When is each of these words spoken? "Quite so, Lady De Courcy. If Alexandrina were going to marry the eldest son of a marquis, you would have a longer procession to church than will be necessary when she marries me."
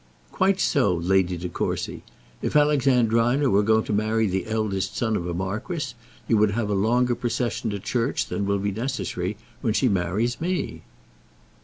"Quite 0.31 0.59
so, 0.59 0.95
Lady 0.95 1.37
De 1.37 1.47
Courcy. 1.47 2.01
If 2.41 2.55
Alexandrina 2.55 3.51
were 3.51 3.61
going 3.61 3.83
to 3.83 3.93
marry 3.93 4.25
the 4.25 4.47
eldest 4.47 4.97
son 4.97 5.15
of 5.15 5.27
a 5.27 5.33
marquis, 5.35 5.93
you 6.27 6.37
would 6.37 6.49
have 6.53 6.71
a 6.71 6.73
longer 6.73 7.13
procession 7.13 7.69
to 7.69 7.77
church 7.77 8.25
than 8.25 8.47
will 8.47 8.57
be 8.57 8.71
necessary 8.71 9.37
when 9.61 9.73
she 9.73 9.87
marries 9.87 10.41
me." 10.41 10.81